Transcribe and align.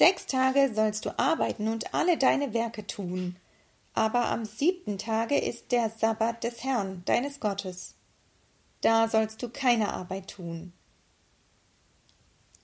Sechs 0.00 0.24
Tage 0.24 0.72
sollst 0.74 1.04
du 1.04 1.18
arbeiten 1.18 1.68
und 1.68 1.92
alle 1.92 2.16
deine 2.16 2.54
Werke 2.54 2.86
tun, 2.86 3.36
aber 3.92 4.30
am 4.30 4.46
siebten 4.46 4.96
Tage 4.96 5.36
ist 5.36 5.72
der 5.72 5.90
Sabbat 5.90 6.42
des 6.42 6.64
Herrn, 6.64 7.02
deines 7.04 7.38
Gottes. 7.38 7.96
Da 8.80 9.10
sollst 9.10 9.42
du 9.42 9.50
keine 9.50 9.92
Arbeit 9.92 10.28
tun. 10.28 10.72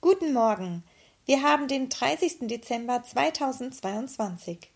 Guten 0.00 0.32
Morgen, 0.32 0.82
wir 1.26 1.42
haben 1.42 1.68
den 1.68 1.90
30. 1.90 2.48
Dezember 2.48 3.02
2022. 3.02 4.70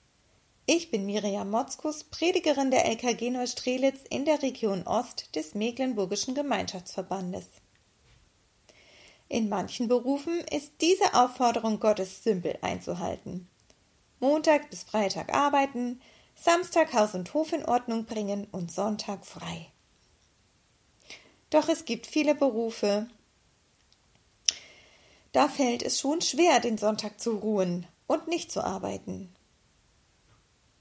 Ich 0.66 0.90
bin 0.90 1.06
Miriam 1.06 1.48
Motzkus, 1.48 2.04
Predigerin 2.04 2.70
der 2.70 2.84
LKG 2.84 3.30
Neustrelitz 3.30 4.00
in 4.10 4.26
der 4.26 4.42
Region 4.42 4.82
Ost 4.82 5.34
des 5.34 5.54
Mecklenburgischen 5.54 6.34
Gemeinschaftsverbandes. 6.34 7.46
In 9.30 9.48
manchen 9.48 9.86
Berufen 9.86 10.40
ist 10.50 10.72
diese 10.80 11.14
Aufforderung 11.14 11.78
Gottes 11.78 12.24
simpel 12.24 12.58
einzuhalten. 12.62 13.48
Montag 14.18 14.70
bis 14.70 14.82
Freitag 14.82 15.32
arbeiten, 15.32 16.00
Samstag 16.34 16.92
Haus 16.92 17.14
und 17.14 17.32
Hof 17.32 17.52
in 17.52 17.64
Ordnung 17.64 18.06
bringen 18.06 18.48
und 18.50 18.72
Sonntag 18.72 19.24
frei. 19.24 19.70
Doch 21.48 21.68
es 21.68 21.84
gibt 21.84 22.08
viele 22.08 22.34
Berufe, 22.34 23.06
da 25.30 25.46
fällt 25.46 25.84
es 25.84 26.00
schon 26.00 26.20
schwer, 26.22 26.58
den 26.58 26.76
Sonntag 26.76 27.20
zu 27.20 27.36
ruhen 27.36 27.86
und 28.08 28.26
nicht 28.26 28.50
zu 28.50 28.64
arbeiten. 28.64 29.32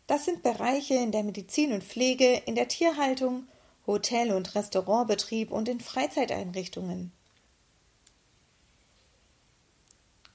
Das 0.07 0.25
sind 0.25 0.41
Bereiche 0.41 0.95
in 0.95 1.11
der 1.11 1.21
Medizin 1.21 1.71
und 1.71 1.83
Pflege, 1.83 2.41
in 2.47 2.55
der 2.55 2.67
Tierhaltung, 2.67 3.47
Hotel- 3.85 4.31
und 4.31 4.55
Restaurantbetrieb 4.55 5.51
und 5.51 5.69
in 5.69 5.79
Freizeiteinrichtungen. 5.79 7.11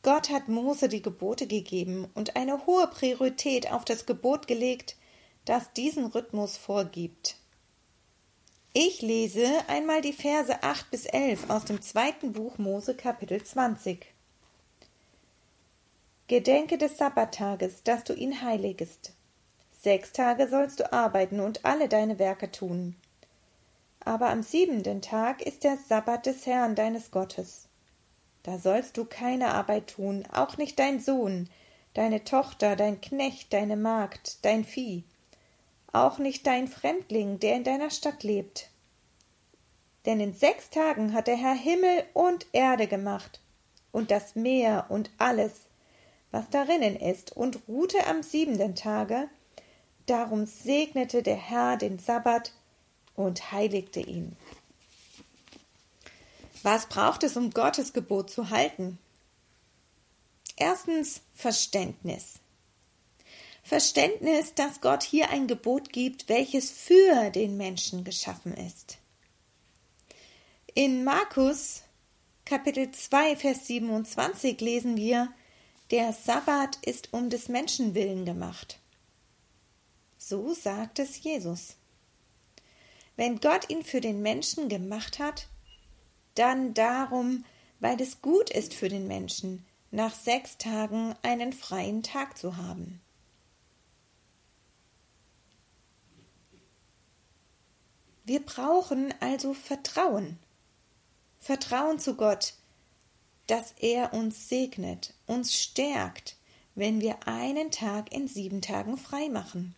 Gott 0.05 0.29
hat 0.29 0.49
Mose 0.49 0.91
die 0.91 1.01
Gebote 1.01 1.47
gegeben 1.47 2.11
und 2.13 2.37
eine 2.37 2.67
hohe 2.67 2.87
Priorität 2.89 3.73
auf 3.73 3.87
das 3.87 4.05
Gebot 4.05 4.47
gelegt, 4.47 4.97
das 5.47 5.73
diesen 5.73 6.05
Rhythmus 6.05 6.59
vorgibt. 6.59 7.37
Ich 8.75 9.01
lese 9.01 9.47
einmal 9.67 10.03
die 10.03 10.13
Verse 10.13 10.63
8 10.63 10.91
bis 10.91 11.07
11 11.07 11.49
aus 11.49 11.65
dem 11.65 11.81
zweiten 11.81 12.33
Buch 12.33 12.59
Mose 12.59 12.95
Kapitel 12.95 13.43
20. 13.43 14.05
Gedenke 16.29 16.77
des 16.77 16.99
Sabbattages, 16.99 17.83
dass 17.83 18.05
du 18.05 18.13
ihn 18.13 18.43
heiligest. 18.43 19.15
Sechs 19.81 20.13
Tage 20.13 20.49
sollst 20.49 20.81
du 20.81 20.93
arbeiten 20.93 21.41
und 21.41 21.65
alle 21.65 21.89
deine 21.89 22.19
Werke 22.19 22.51
tun. 22.51 22.95
Aber 24.01 24.29
am 24.29 24.43
siebenten 24.43 25.01
Tag 25.01 25.41
ist 25.41 25.65
der 25.65 25.79
Sabbat 25.79 26.27
des 26.27 26.45
Herrn 26.45 26.75
deines 26.75 27.11
Gottes. 27.11 27.69
Da 28.45 28.59
sollst 28.59 28.99
du 28.99 29.07
keine 29.07 29.55
Arbeit 29.55 29.89
tun, 29.89 30.25
auch 30.31 30.59
nicht 30.59 30.79
dein 30.79 31.01
Sohn, 31.01 31.49
deine 31.95 32.25
Tochter, 32.25 32.77
dein 32.77 33.01
Knecht, 33.01 33.53
deine 33.53 33.77
Magd, 33.77 34.45
dein 34.45 34.65
Vieh, 34.65 35.03
auch 35.93 36.19
nicht 36.19 36.47
dein 36.47 36.69
Fremdling, 36.69 37.39
der 37.41 37.57
in 37.57 37.65
deiner 37.65 37.91
Stadt 37.91 38.23
lebt. 38.23 38.69
Denn 40.05 40.21
in 40.21 40.35
sechs 40.35 40.69
Tagen 40.69 41.15
hat 41.15 41.27
der 41.27 41.37
Herr 41.37 41.55
Himmel 41.55 42.05
und 42.13 42.47
Erde 42.53 42.87
gemacht, 42.87 43.41
und 43.93 44.11
das 44.11 44.35
Meer 44.35 44.87
und 44.91 45.11
alles, 45.17 45.53
was 46.31 46.51
darinnen 46.51 46.97
ist, 46.97 47.35
und 47.35 47.61
ruhte 47.67 48.07
am 48.07 48.23
siebenten 48.23 48.75
Tage, 48.75 49.29
darum 50.05 50.45
segnete 50.45 51.23
der 51.23 51.37
Herr 51.37 51.79
den 51.79 51.99
Sabbat 51.99 52.53
und 53.15 53.53
heiligte 53.53 54.01
ihn. 54.01 54.37
Was 56.65 56.87
braucht 56.87 57.23
es, 57.25 57.37
um 57.37 57.51
Gottes 57.51 57.93
Gebot 57.93 58.31
zu 58.31 58.49
halten? 58.49 58.99
Erstens 60.57 61.21
Verständnis. 61.35 62.41
Verständnis, 63.63 64.55
dass 64.55 64.81
Gott 64.81 65.03
hier 65.03 65.29
ein 65.29 65.47
Gebot 65.47 65.93
gibt, 65.93 66.31
welches 66.31 66.71
für 66.71 67.29
den 67.29 67.59
Menschen 67.59 68.03
geschaffen 68.03 68.55
ist. 68.55 68.97
In 70.75 71.05
Markus 71.05 71.83
Kapitel 72.47 72.91
2, 72.91 73.37
Vers 73.37 73.67
27 73.67 74.59
lesen 74.63 74.97
wir, 74.97 75.31
der 75.91 76.15
Sabbat 76.15 76.79
ist 76.87 77.13
um 77.13 77.29
des 77.29 77.51
Menschen 77.51 77.95
willen 77.95 78.25
gemacht. 78.25 78.79
So 80.17 80.55
sagt 80.55 80.99
es 80.99 81.23
Jesus. 81.23 81.77
Wenn 83.17 83.39
Gott 83.41 83.69
ihn 83.69 83.85
für 83.85 84.01
den 84.01 84.23
Menschen 84.23 84.71
gemacht 84.71 85.19
hat, 85.19 85.49
dann 86.35 86.75
darum, 86.75 87.45
weil 87.81 88.01
es 88.01 88.23
gut 88.23 88.51
ist 88.51 88.75
für 88.75 88.89
den 88.89 89.07
Menschen, 89.07 89.65
nach 89.91 90.15
sechs 90.15 90.59
Tagen 90.59 91.15
einen 91.23 91.53
freien 91.53 92.03
Tag 92.03 92.37
zu 92.37 92.57
haben. 92.57 93.01
Wir 98.25 98.41
brauchen 98.41 99.13
also 99.21 99.53
Vertrauen. 99.53 100.39
Vertrauen 101.41 101.99
zu 101.99 102.17
Gott, 102.17 102.55
dass 103.47 103.73
er 103.79 104.15
uns 104.15 104.49
segnet, 104.49 105.13
uns 105.27 105.55
stärkt, 105.61 106.37
wenn 106.75 107.03
wir 107.03 107.29
einen 107.29 107.71
Tag 107.71 108.13
in 108.13 108.27
sieben 108.27 108.63
Tagen 108.63 108.97
frei 108.97 109.29
machen. 109.29 109.75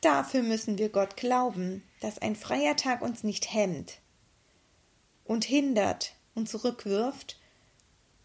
Dafür 0.00 0.42
müssen 0.42 0.78
wir 0.78 0.88
Gott 0.88 1.16
glauben, 1.16 1.82
dass 2.00 2.18
ein 2.18 2.36
freier 2.36 2.76
Tag 2.76 3.02
uns 3.02 3.24
nicht 3.24 3.52
hemmt, 3.52 3.98
und 5.26 5.44
hindert 5.44 6.14
und 6.34 6.48
zurückwirft, 6.48 7.38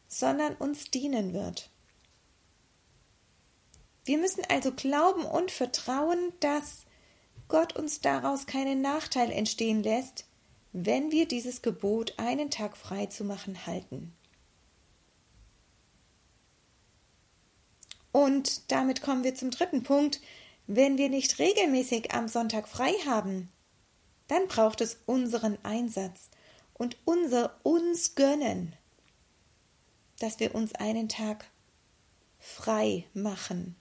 sondern 0.07 0.55
uns 0.55 0.91
dienen 0.91 1.33
wird. 1.33 1.69
Wir 4.03 4.17
müssen 4.17 4.43
also 4.49 4.71
glauben 4.71 5.23
und 5.23 5.51
vertrauen, 5.51 6.33
dass 6.39 6.85
Gott 7.47 7.75
uns 7.75 8.01
daraus 8.01 8.45
keinen 8.45 8.81
Nachteil 8.81 9.31
entstehen 9.31 9.83
lässt, 9.83 10.25
wenn 10.73 11.11
wir 11.11 11.27
dieses 11.27 11.61
Gebot, 11.61 12.17
einen 12.17 12.49
Tag 12.49 12.77
frei 12.77 13.07
zu 13.07 13.23
machen, 13.23 13.65
halten. 13.65 14.13
Und 18.11 18.71
damit 18.71 19.01
kommen 19.01 19.23
wir 19.23 19.35
zum 19.35 19.51
dritten 19.51 19.83
Punkt. 19.83 20.21
Wenn 20.67 20.97
wir 20.97 21.09
nicht 21.09 21.39
regelmäßig 21.39 22.13
am 22.13 22.27
Sonntag 22.27 22.67
frei 22.67 22.91
haben, 23.05 23.49
dann 24.27 24.47
braucht 24.47 24.81
es 24.81 24.99
unseren 25.05 25.57
Einsatz 25.63 26.29
und 26.81 26.97
unser 27.05 27.59
uns 27.61 28.15
gönnen, 28.15 28.75
dass 30.17 30.39
wir 30.39 30.55
uns 30.55 30.73
einen 30.73 31.09
Tag 31.09 31.45
frei 32.39 33.05
machen. 33.13 33.75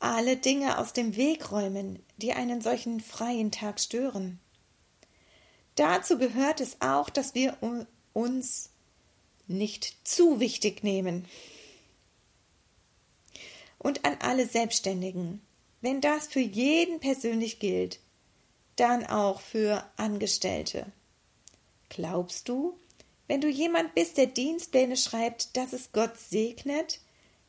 Alle 0.00 0.36
Dinge 0.36 0.78
aus 0.78 0.92
dem 0.92 1.14
Weg 1.14 1.52
räumen, 1.52 2.04
die 2.16 2.32
einen 2.32 2.60
solchen 2.60 2.98
freien 2.98 3.52
Tag 3.52 3.78
stören. 3.78 4.40
Dazu 5.76 6.18
gehört 6.18 6.60
es 6.60 6.80
auch, 6.80 7.08
dass 7.08 7.36
wir 7.36 7.56
uns 8.14 8.70
nicht 9.46 9.96
zu 10.02 10.40
wichtig 10.40 10.82
nehmen. 10.82 11.28
Und 13.78 14.04
an 14.04 14.16
alle 14.18 14.48
Selbstständigen, 14.48 15.40
wenn 15.82 16.00
das 16.00 16.26
für 16.26 16.40
jeden 16.40 16.98
persönlich 16.98 17.60
gilt, 17.60 18.00
dann 18.74 19.06
auch 19.06 19.40
für 19.40 19.88
Angestellte. 19.96 20.90
Glaubst 21.94 22.48
du, 22.48 22.78
wenn 23.26 23.42
du 23.42 23.50
jemand 23.50 23.94
bist, 23.94 24.16
der 24.16 24.24
Dienstpläne 24.24 24.96
schreibt, 24.96 25.58
dass 25.58 25.74
es 25.74 25.92
Gott 25.92 26.16
segnet, 26.16 27.00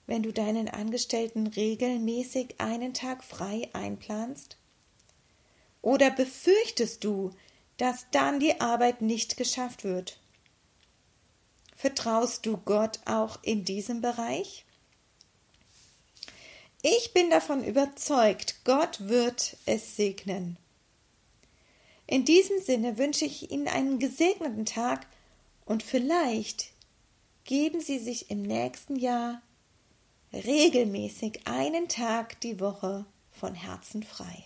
wenn 0.05 0.21
du 0.21 0.33
deinen 0.33 0.67
Angestellten 0.67 1.47
regelmäßig 1.47 2.59
einen 2.59 2.93
Tag 2.93 3.23
frei 3.23 3.69
einplanst? 3.71 4.57
Oder 5.81 6.11
befürchtest 6.11 7.05
du, 7.05 7.31
dass 7.77 8.07
dann 8.11 8.41
die 8.41 8.59
Arbeit 8.59 9.01
nicht 9.01 9.37
geschafft 9.37 9.85
wird? 9.85 10.19
Vertraust 11.77 12.45
du 12.45 12.57
Gott 12.57 12.99
auch 13.05 13.39
in 13.43 13.63
diesem 13.63 14.01
Bereich? 14.01 14.65
Ich 16.81 17.13
bin 17.13 17.29
davon 17.29 17.63
überzeugt, 17.63 18.65
Gott 18.65 19.07
wird 19.07 19.55
es 19.65 19.95
segnen. 19.95 20.57
In 22.05 22.25
diesem 22.25 22.59
Sinne 22.59 22.97
wünsche 22.97 23.25
ich 23.25 23.51
Ihnen 23.51 23.67
einen 23.67 23.99
gesegneten 23.99 24.65
Tag 24.65 25.07
und 25.65 25.83
vielleicht 25.83 26.71
geben 27.45 27.79
Sie 27.79 27.99
sich 27.99 28.29
im 28.29 28.41
nächsten 28.41 28.95
Jahr 28.95 29.41
regelmäßig 30.33 31.41
einen 31.45 31.87
Tag 31.87 32.39
die 32.41 32.59
Woche 32.59 33.05
von 33.31 33.55
Herzen 33.55 34.03
frei. 34.03 34.45